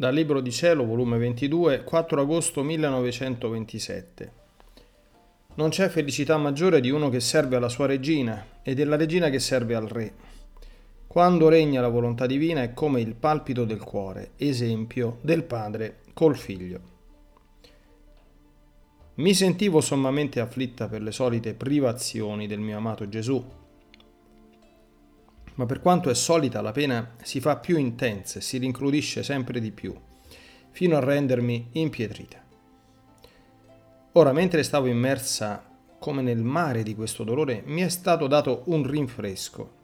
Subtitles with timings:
[0.00, 4.32] Dal Libro di Cielo, volume 22, 4 agosto 1927.
[5.56, 9.40] Non c'è felicità maggiore di uno che serve alla sua regina e della regina che
[9.40, 10.14] serve al re.
[11.08, 16.36] Quando regna la volontà divina è come il palpito del cuore, esempio del padre col
[16.36, 16.80] figlio.
[19.14, 23.44] Mi sentivo sommamente afflitta per le solite privazioni del mio amato Gesù,
[25.58, 29.60] ma per quanto è solita la pena si fa più intensa e si rincrudisce sempre
[29.60, 29.94] di più,
[30.70, 32.40] fino a rendermi impietrita.
[34.12, 35.64] Ora, mentre stavo immersa
[35.98, 39.76] come nel mare di questo dolore, mi è stato dato un rinfresco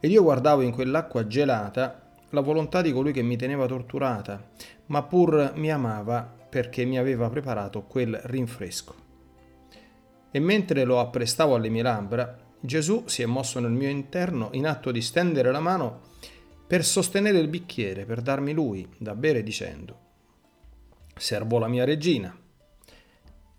[0.00, 4.50] ed io guardavo in quell'acqua gelata la volontà di colui che mi teneva torturata,
[4.86, 8.94] ma pur mi amava perché mi aveva preparato quel rinfresco.
[10.30, 14.66] E mentre lo apprestavo alle mie labbra, Gesù si è mosso nel mio interno in
[14.66, 16.00] atto di stendere la mano
[16.66, 19.98] per sostenere il bicchiere, per darmi lui da bere dicendo,
[21.14, 22.34] servo la mia regina.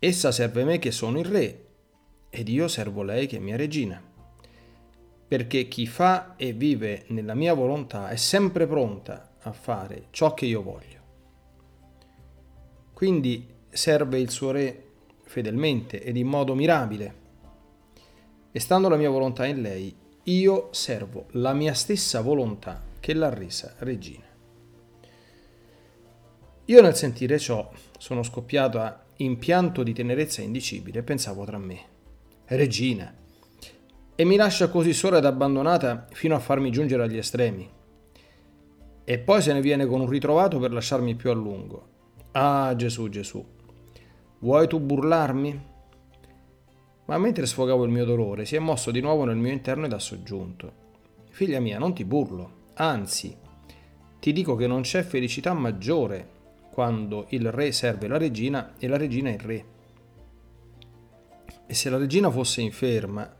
[0.00, 1.66] Essa serve me che sono il re
[2.30, 4.02] ed io servo lei che è mia regina.
[5.28, 10.46] Perché chi fa e vive nella mia volontà è sempre pronta a fare ciò che
[10.46, 11.00] io voglio.
[12.92, 14.82] Quindi serve il suo re
[15.22, 17.25] fedelmente ed in modo mirabile
[18.56, 23.28] e stando la mia volontà in lei, io servo la mia stessa volontà che l'ha
[23.28, 24.24] resa regina.
[26.64, 31.80] Io nel sentire ciò sono scoppiata in pianto di tenerezza indicibile e pensavo tra me,
[32.46, 33.14] regina,
[34.14, 37.70] e mi lascia così sola ed abbandonata fino a farmi giungere agli estremi.
[39.04, 41.88] E poi se ne viene con un ritrovato per lasciarmi più a lungo.
[42.32, 43.44] Ah Gesù, Gesù,
[44.38, 45.74] vuoi tu burlarmi?
[47.06, 49.92] Ma mentre sfogavo il mio dolore si è mosso di nuovo nel mio interno ed
[49.92, 50.84] ha soggiunto.
[51.30, 53.36] Figlia mia, non ti burlo, anzi,
[54.18, 56.34] ti dico che non c'è felicità maggiore
[56.70, 59.64] quando il re serve la regina e la regina il re.
[61.66, 63.34] E se la regina fosse inferma,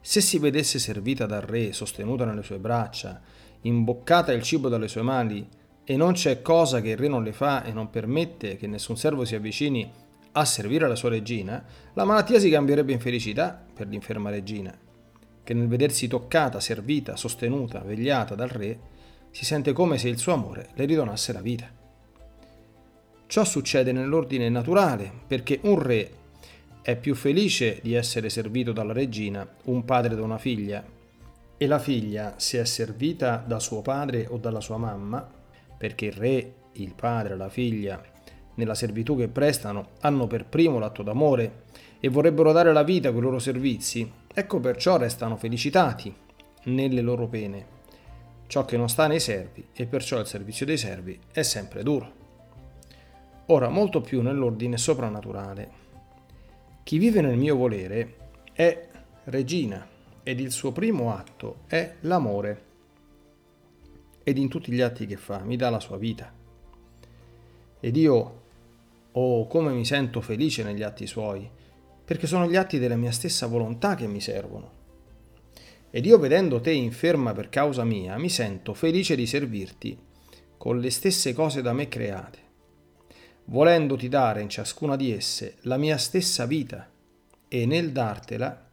[0.00, 3.20] se si vedesse servita dal re, sostenuta nelle sue braccia,
[3.62, 5.46] imboccata il cibo dalle sue mani,
[5.84, 8.96] e non c'è cosa che il re non le fa e non permette che nessun
[8.96, 9.90] servo si avvicini
[10.32, 11.64] a servire la sua regina,
[11.94, 14.76] la malattia si cambierebbe in felicità per l'inferma regina,
[15.42, 18.78] che nel vedersi toccata, servita, sostenuta, vegliata dal re,
[19.30, 21.68] si sente come se il suo amore le ridonasse la vita.
[23.26, 26.10] Ciò succede nell'ordine naturale, perché un re
[26.82, 30.84] è più felice di essere servito dalla regina, un padre da una figlia,
[31.56, 35.28] e la figlia, se è servita da suo padre o dalla sua mamma,
[35.76, 38.02] perché il re, il padre, la figlia
[38.60, 41.62] nella servitù che prestano, hanno per primo l'atto d'amore
[41.98, 46.14] e vorrebbero dare la vita con i loro servizi, ecco perciò restano felicitati
[46.64, 47.78] nelle loro pene.
[48.46, 52.18] Ciò che non sta nei servi e perciò il servizio dei servi è sempre duro.
[53.46, 55.78] Ora, molto più nell'ordine soprannaturale.
[56.82, 58.16] Chi vive nel mio volere
[58.52, 58.88] è
[59.24, 59.86] regina
[60.22, 62.64] ed il suo primo atto è l'amore
[64.22, 66.32] ed in tutti gli atti che fa mi dà la sua vita.
[67.80, 68.39] Ed io
[69.12, 71.48] Oh, come mi sento felice negli atti suoi,
[72.04, 74.78] perché sono gli atti della mia stessa volontà che mi servono.
[75.90, 79.98] Ed io vedendo te inferma per causa mia, mi sento felice di servirti
[80.56, 82.38] con le stesse cose da me create,
[83.46, 86.88] volendoti dare in ciascuna di esse la mia stessa vita,
[87.48, 88.68] e nel dartela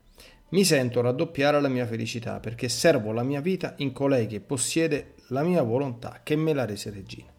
[0.49, 5.15] mi sento raddoppiare la mia felicità, perché servo la mia vita in colei che possiede
[5.29, 7.33] la mia volontà, che me la rese regina.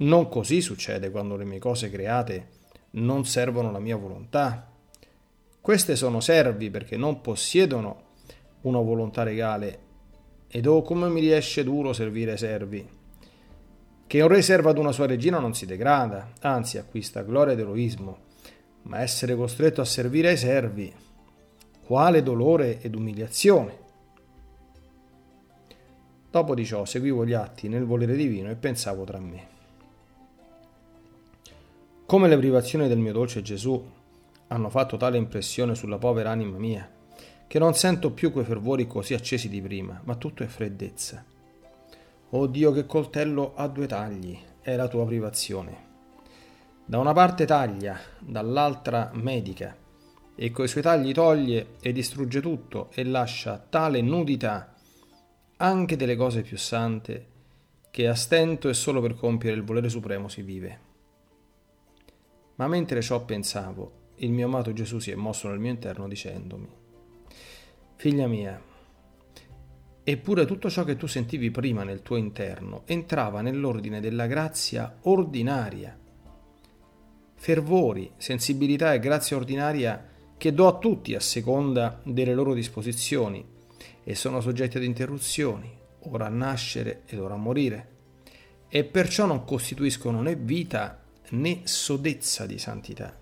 [0.00, 2.48] Non così succede quando le mie cose create
[2.92, 4.72] non servono la mia volontà.
[5.60, 8.08] Queste sono servi perché non possiedono
[8.62, 9.78] una volontà regale
[10.48, 12.88] ed oh come mi riesce duro servire servi.
[14.06, 17.60] Che un re serva ad una sua regina non si degrada, anzi acquista gloria ed
[17.60, 18.18] eroismo,
[18.82, 20.92] ma essere costretto a servire ai servi,
[21.84, 23.78] quale dolore ed umiliazione.
[26.30, 29.58] Dopo di ciò seguivo gli atti nel volere divino e pensavo tra me.
[32.10, 33.88] Come le privazioni del mio dolce Gesù
[34.48, 36.90] hanno fatto tale impressione sulla povera anima mia,
[37.46, 41.24] che non sento più quei fervori così accesi di prima, ma tutto è freddezza.
[42.30, 45.76] Oh Dio, che coltello a due tagli è la tua privazione.
[46.84, 49.76] Da una parte taglia, dall'altra medica,
[50.34, 54.74] e coi suoi tagli toglie e distrugge tutto e lascia tale nudità
[55.58, 57.26] anche delle cose più sante
[57.92, 60.89] che a stento e solo per compiere il volere supremo si vive.
[62.60, 66.68] Ma mentre ciò pensavo, il mio amato Gesù si è mosso nel mio interno dicendomi,
[67.96, 68.62] Figlia mia,
[70.02, 75.98] Eppure tutto ciò che tu sentivi prima nel tuo interno entrava nell'ordine della grazia ordinaria.
[77.34, 83.42] Fervori, sensibilità e grazia ordinaria che do a tutti a seconda delle loro disposizioni
[84.04, 85.70] e sono soggetti ad interruzioni,
[86.00, 87.88] ora a nascere ed ora a morire,
[88.68, 90.99] e perciò non costituiscono né vita
[91.30, 93.16] né sodezza di santità.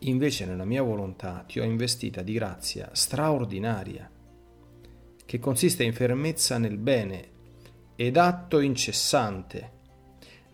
[0.00, 4.10] Invece nella mia volontà ti ho investita di grazia straordinaria
[5.24, 7.34] che consiste in fermezza nel bene
[7.96, 9.72] ed atto incessante,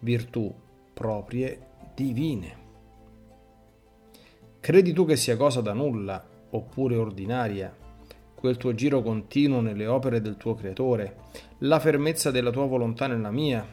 [0.00, 0.52] virtù
[0.94, 2.60] proprie divine.
[4.60, 7.76] Credi tu che sia cosa da nulla, oppure ordinaria,
[8.34, 11.16] quel tuo giro continuo nelle opere del tuo Creatore,
[11.58, 13.66] la fermezza della tua volontà nella mia,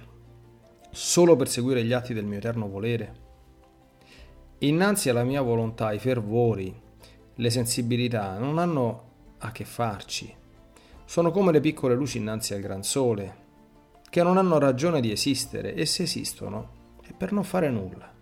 [0.89, 3.27] solo per seguire gli atti del mio eterno volere?
[4.59, 6.77] Innanzi alla mia volontà i fervori,
[7.35, 9.07] le sensibilità non hanno
[9.39, 10.35] a che farci,
[11.05, 13.47] sono come le piccole luci innanzi al gran sole,
[14.09, 18.13] che non hanno ragione di esistere e se esistono è per non fare nulla.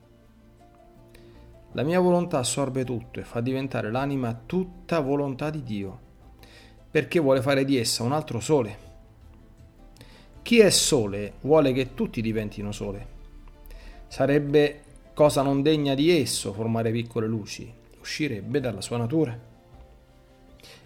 [1.74, 6.00] La mia volontà assorbe tutto e fa diventare l'anima tutta volontà di Dio,
[6.90, 8.87] perché vuole fare di essa un altro sole.
[10.48, 13.06] Chi è sole vuole che tutti diventino sole.
[14.08, 14.82] Sarebbe
[15.14, 19.38] cosa non degna di esso formare piccole luci, uscirebbe dalla sua natura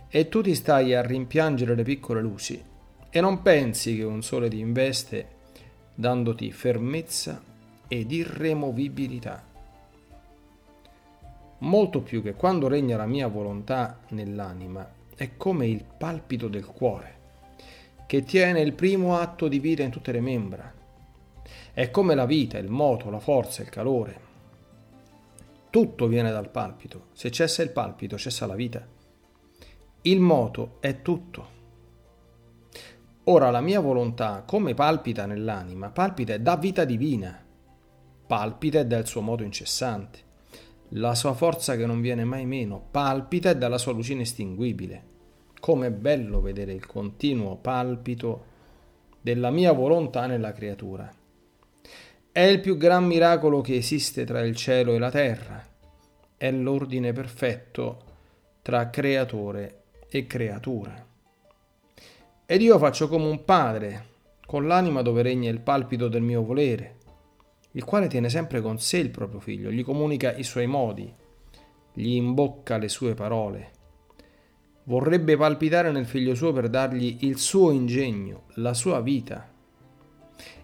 [0.10, 2.60] e tu ti stai a rimpiangere le piccole luci
[3.08, 5.28] e non pensi che un sole ti investe
[5.94, 7.40] dandoti fermezza
[7.88, 9.46] ed irremovibilità.
[11.60, 17.20] Molto più che quando regna la mia volontà nell'anima, è come il palpito del cuore,
[18.12, 20.70] che tiene il primo atto di vita in tutte le membra.
[21.72, 24.20] È come la vita, il moto, la forza, il calore.
[25.70, 27.06] Tutto viene dal palpito.
[27.14, 28.86] Se cessa il palpito, cessa la vita.
[30.02, 31.48] Il moto è tutto.
[33.24, 37.42] Ora la mia volontà, come palpita nell'anima, palpita e dà vita divina,
[38.28, 40.20] palpita e dà il suo moto incessante,
[40.90, 45.11] la sua forza che non viene mai meno, palpita e dà la sua luce inestinguibile.
[45.62, 48.46] Com'è bello vedere il continuo palpito
[49.22, 51.08] della mia volontà nella creatura.
[52.32, 55.64] È il più gran miracolo che esiste tra il cielo e la terra.
[56.36, 58.04] È l'ordine perfetto
[58.64, 61.06] tra creatore e creatura.
[62.48, 64.06] Ed io faccio come un padre,
[64.48, 66.96] con l'anima dove regna il palpito del mio volere,
[67.74, 71.14] il quale tiene sempre con sé il proprio figlio, gli comunica i suoi modi,
[71.94, 73.80] gli imbocca le sue parole.
[74.84, 79.50] Vorrebbe palpitare nel figlio suo per dargli il suo ingegno, la sua vita.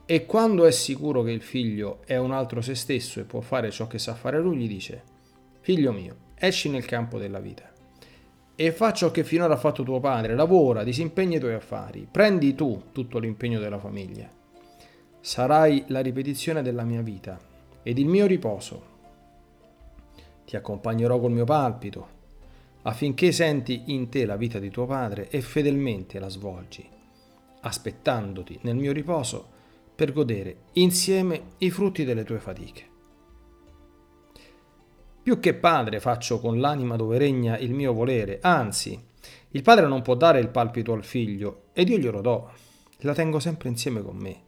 [0.05, 3.71] E quando è sicuro che il figlio è un altro se stesso e può fare
[3.71, 5.03] ciò che sa fare lui, gli dice,
[5.59, 7.75] figlio mio, esci nel campo della vita
[8.59, 12.55] e fa ciò che finora ha fatto tuo padre, lavora, disimpegna i tuoi affari, prendi
[12.55, 14.27] tu tutto l'impegno della famiglia.
[15.19, 17.37] Sarai la ripetizione della mia vita
[17.83, 18.95] ed il mio riposo.
[20.43, 22.07] Ti accompagnerò col mio palpito,
[22.87, 26.87] affinché senti in te la vita di tuo padre e fedelmente la svolgi,
[27.61, 29.55] aspettandoti nel mio riposo
[29.93, 32.95] per godere insieme i frutti delle tue fatiche.
[35.21, 38.97] Più che padre faccio con l'anima dove regna il mio volere, anzi,
[39.49, 42.51] il padre non può dare il palpito al figlio ed io glielo do,
[42.99, 44.41] la tengo sempre insieme con me.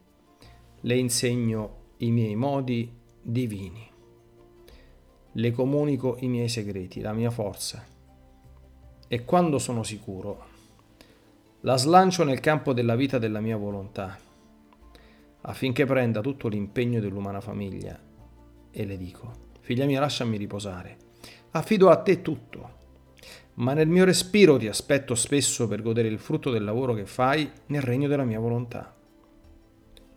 [0.80, 2.90] Le insegno i miei modi
[3.22, 3.86] divini.
[5.34, 7.98] Le comunico i miei segreti, la mia forza.
[9.12, 10.46] E quando sono sicuro,
[11.62, 14.18] la slancio nel campo della vita della mia volontà,
[15.42, 18.00] affinché prenda tutto l'impegno dell'umana famiglia.
[18.72, 20.98] E le dico, Figlia mia, lasciami riposare.
[21.52, 22.78] Affido a te tutto.
[23.56, 27.48] Ma nel mio respiro ti aspetto spesso per godere il frutto del lavoro che fai
[27.68, 28.96] nel regno della mia volontà.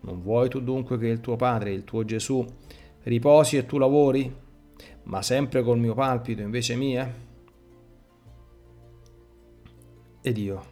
[0.01, 2.43] Non vuoi tu dunque che il tuo Padre, il tuo Gesù,
[3.03, 4.35] riposi e tu lavori,
[5.05, 7.31] ma sempre col mio palpito invece mia?
[10.23, 10.65] Ed io,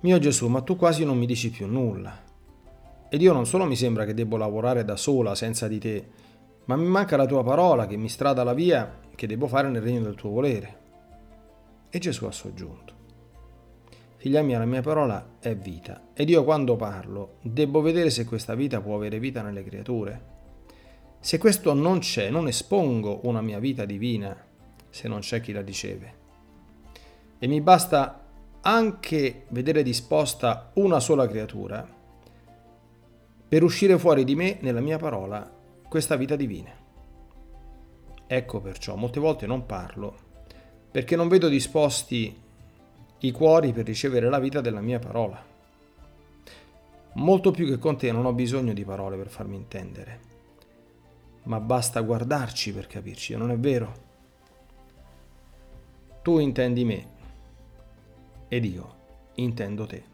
[0.00, 2.20] mio Gesù, ma tu quasi non mi dici più nulla.
[3.08, 6.08] Ed io non solo mi sembra che debbo lavorare da sola senza di te,
[6.64, 9.82] ma mi manca la tua parola che mi strada la via che devo fare nel
[9.82, 10.80] regno del tuo volere.
[11.88, 12.94] E Gesù ha soggiunto.
[14.16, 18.56] Figlia mia, la mia parola è vita, ed io quando parlo devo vedere se questa
[18.56, 20.30] vita può avere vita nelle creature.
[21.20, 24.36] Se questo non c'è, non espongo una mia vita divina
[24.90, 26.14] se non c'è chi la riceve.
[27.38, 28.21] E mi basta
[28.62, 31.86] anche vedere disposta una sola creatura
[33.48, 35.50] per uscire fuori di me nella mia parola
[35.88, 36.70] questa vita divina.
[38.26, 40.30] Ecco perciò molte volte non parlo
[40.90, 42.40] perché non vedo disposti
[43.18, 45.42] i cuori per ricevere la vita della mia parola.
[47.14, 50.20] Molto più che con te non ho bisogno di parole per farmi intendere,
[51.44, 54.10] ma basta guardarci per capirci, non è vero?
[56.22, 57.20] Tu intendi me
[58.52, 58.86] ed io
[59.36, 60.11] intendo te.